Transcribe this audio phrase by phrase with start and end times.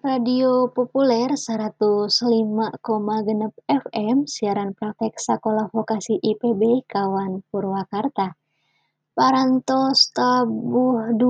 [0.00, 2.08] Radio Populer 105,6
[3.68, 8.32] FM siaran praktek Sakola Vokasi IPB kawan Purwakarta.
[9.12, 11.20] Parantos tabuh 2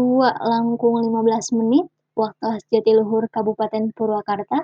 [0.46, 4.62] langkung 15 menit waktu Jatiluhur Kabupaten Purwakarta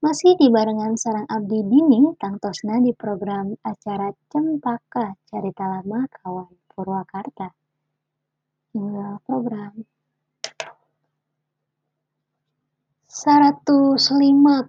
[0.00, 7.52] masih dibarengan sarang Abdi Dini tangtosna di program acara Cempaka Carita Lama kawan Purwakarta.
[8.72, 9.84] Tinggal program.
[13.24, 14.68] 105,6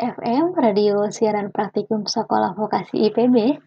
[0.00, 3.60] FM Radio Siaran Praktikum Sekolah Vokasi IPB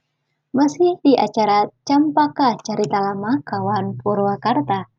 [0.49, 4.89] masih di acara Campaka Carita Lama kawan Purwakarta.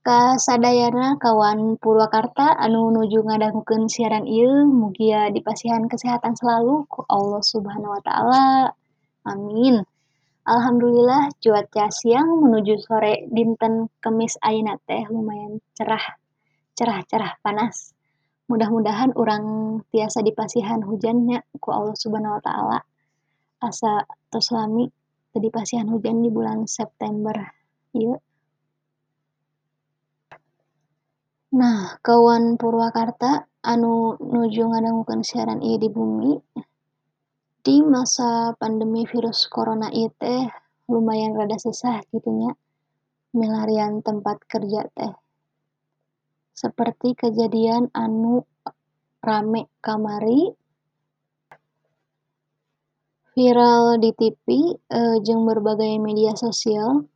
[0.00, 7.92] Kasadayana kawan Purwakarta anu nuju ngadangukeun siaran ieu mugia dipasihan kesehatan selalu ku Allah Subhanahu
[7.92, 8.72] wa taala.
[9.28, 9.84] Amin.
[10.48, 16.16] Alhamdulillah cuaca siang menuju sore dinten Kemis ayeuna teh lumayan cerah.
[16.72, 17.99] Cerah-cerah panas
[18.50, 19.44] mudah-mudahan orang
[19.94, 21.46] tiasa dipasihan hujannya.
[21.62, 22.78] Ku Allah subhanahu wa ta'ala.
[23.62, 24.90] Asa tos lami
[25.30, 27.38] tadi pasihan hujan di bulan September.
[27.94, 28.18] Iya
[31.50, 36.38] nah kawan Purwakarta anu nuju ngadangukeun siaran ieu di bumi.
[37.60, 40.46] Di masa pandemi virus corona teh
[40.86, 42.54] lumayan rada susah gitunya
[43.34, 45.12] melarian tempat kerja teh
[46.54, 48.46] seperti kejadian anu
[49.20, 50.52] rame kamari
[53.34, 57.06] viral di TV eh, jeung berbagai media sosial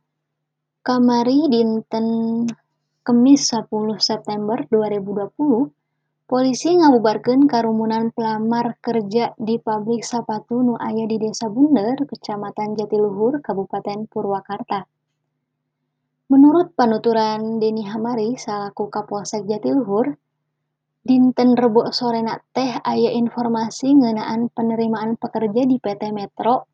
[0.85, 2.07] kamari dinten
[3.05, 5.69] Kemis 10 September 2020
[6.25, 13.45] polisi ngabubarkeun karumunan pelamar kerja di pabrik sepatu nu aya di Desa Bunder, Kecamatan Jatiluhur,
[13.45, 14.89] Kabupaten Purwakarta.
[16.25, 20.17] Menurut penuturan Deni Hamari selaku Kapolsek Jatiluhur,
[21.05, 26.65] dinten Rebo sorena teh aya informasi ngeunaan penerimaan pekerja di PT Metro.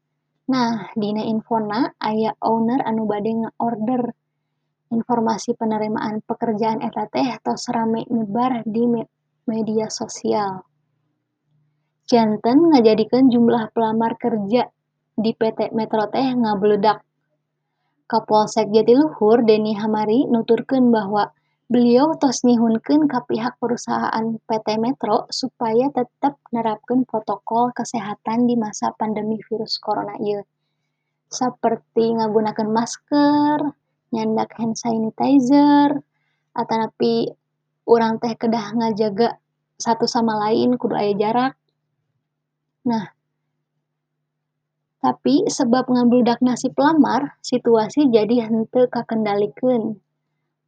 [0.48, 4.16] Nah, dina infona aya owner anu bade order
[4.88, 9.04] informasi penerimaan pekerjaan eta teh tos rame nyebar di me
[9.52, 10.64] media sosial.
[12.08, 14.72] Janten ngajadikeun jumlah pelamar kerja
[15.20, 17.04] di PT Metro teh ngabludak
[18.12, 21.32] Kapolsek Jatiluhur Deni Hamari nuturkeun bahwa
[21.72, 28.92] beliau tos nyihunkeun ka pihak perusahaan PT Metro supaya tetap nerapkeun protokol kesehatan di masa
[29.00, 30.44] pandemi virus corona ieu.
[31.32, 33.72] Seperti nggunakan masker,
[34.12, 36.04] nyandak hand sanitizer,
[36.52, 37.32] atanapi
[37.88, 39.40] urang teh kedah ngajaga
[39.80, 41.56] satu sama lain kudu aya jarak.
[42.84, 43.16] Nah,
[45.01, 49.97] tapi sebab ngabludak nasi pelamar, situasi jadi henteu kakendalikeun.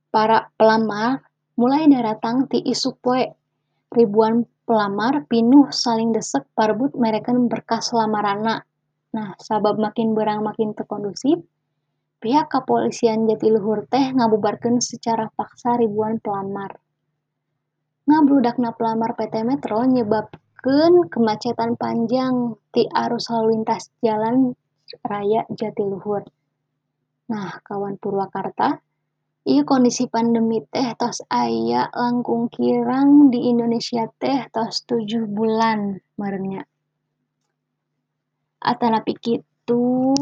[0.09, 1.21] Para pelamar
[1.53, 3.29] mulai daratang ti isuk poe.
[3.93, 8.65] Ribuan pelamar pinuh saling desek parbut merekan berkas lamaranna.
[9.13, 11.37] Nah, sabab makin berang makin terkondusif,
[12.17, 16.81] pihak kepolisian Jatiluhur teh ngabubarkeun secara paksa ribuan pelamar.
[18.09, 20.33] Ngabludakna pelamar PT Metro nyebab
[20.63, 24.55] menyebabkeun kemacetan panjang ti arus lalu lintas jalan
[25.03, 26.23] raya Jatiluhur.
[27.27, 28.79] Nah, kawan Purwakarta,
[29.43, 36.63] ieu kondisi pandemi teh tos aya langkung kirang di Indonesia teh tos tujuh bulan merenya.
[38.63, 40.15] Atanapi kitu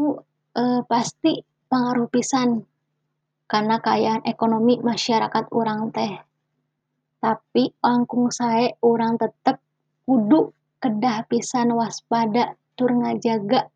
[0.58, 1.38] eh, pasti
[1.70, 2.66] pengaruh pisan
[3.46, 6.18] karena kayaan ekonomi masyarakat orang teh.
[7.22, 9.62] Tapi langkung sae orang tetep
[10.12, 13.72] kudu kedah pisan waspada tur ngajaga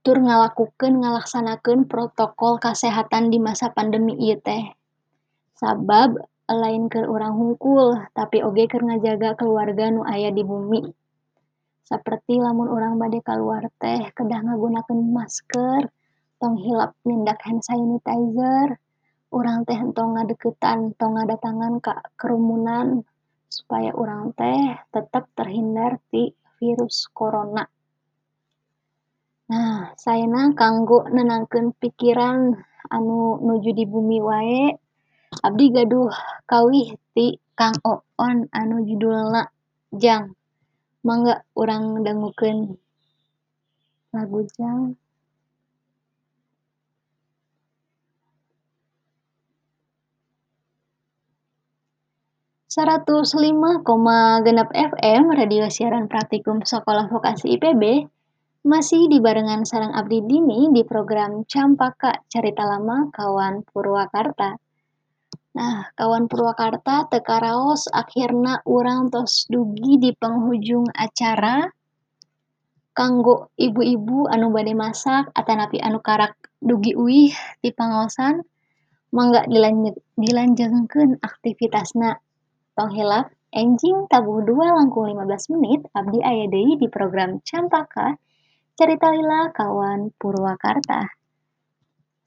[0.00, 4.72] tur ngalakukeun ngalaksanakeun protokol kesehatan di masa pandemi ieu teh.
[5.60, 6.16] Sabab
[6.48, 10.88] lain ke orang hungkul tapi oge keur ngajaga keluarga nu aya di bumi.
[11.84, 15.84] Seperti lamun orang bade keluar teh kedah ngagunakeun masker,
[16.40, 18.80] tong hilap nyendak hand sanitizer,
[19.36, 23.04] orang teh entong ngadeketan, tong ngadatangan ka kerumunan
[23.46, 27.64] supaya orang teh tetap terhindar di virus corona.
[29.46, 32.58] Nah, sayana kanggo nenangkeun pikiran
[32.90, 34.74] anu nuju di bumi wae,
[35.46, 36.10] abdi gaduh
[36.50, 39.48] kawih ti Kang Oon anu judulna
[39.96, 40.36] Jang.
[41.06, 42.74] Mangga urang dangukeun
[44.12, 44.98] lagu Jang.
[52.66, 53.86] 105,6
[54.74, 58.10] FM Radio Siaran Praktikum Sekolah Vokasi IPB
[58.66, 64.58] masih dibarengan sarang Abdi Dini di program Campaka Cerita Lama Kawan Purwakarta.
[65.54, 71.70] Nah, kawan Purwakarta teka raos akhirna urang tos dugi di penghujung acara
[72.90, 77.30] kanggo ibu-ibu anu bade masak atanapi anu karak dugi uih
[77.62, 78.42] ti pangaosan
[79.14, 79.46] mangga
[80.18, 82.25] dilanjengkeun aktivitasna.
[82.76, 88.20] Tong hilap enjing tabuh dua langkung 15 menit abdi aya deui di program Campaka
[88.76, 91.08] Carita Lila kawan Purwakarta.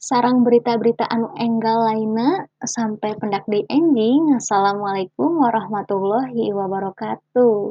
[0.01, 4.41] Sarang berita-berita anu enggal lainna sampai pendak deui enjing.
[4.41, 7.69] Assalamualaikum warahmatullahi wabarakatuh.